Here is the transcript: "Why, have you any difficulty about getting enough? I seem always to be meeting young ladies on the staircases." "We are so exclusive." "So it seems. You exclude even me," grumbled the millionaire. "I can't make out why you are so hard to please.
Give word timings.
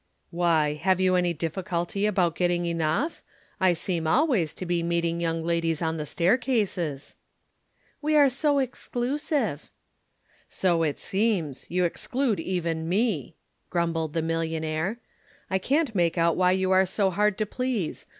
"Why, 0.31 0.73
have 0.73 0.99
you 0.99 1.13
any 1.15 1.31
difficulty 1.31 2.07
about 2.07 2.33
getting 2.35 2.65
enough? 2.65 3.21
I 3.59 3.73
seem 3.73 4.07
always 4.07 4.51
to 4.55 4.65
be 4.65 4.81
meeting 4.81 5.21
young 5.21 5.43
ladies 5.45 5.79
on 5.79 5.97
the 5.97 6.07
staircases." 6.07 7.13
"We 8.01 8.15
are 8.15 8.27
so 8.27 8.57
exclusive." 8.57 9.69
"So 10.49 10.81
it 10.81 10.97
seems. 10.97 11.69
You 11.69 11.83
exclude 11.83 12.39
even 12.39 12.89
me," 12.89 13.35
grumbled 13.69 14.13
the 14.13 14.23
millionaire. 14.23 14.97
"I 15.51 15.59
can't 15.59 15.93
make 15.93 16.17
out 16.17 16.35
why 16.35 16.53
you 16.53 16.71
are 16.71 16.87
so 16.87 17.11
hard 17.11 17.37
to 17.37 17.45
please. 17.45 18.07